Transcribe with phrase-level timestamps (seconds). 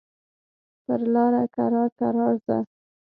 [0.85, 2.57] پر لاره کرار کرار ځه.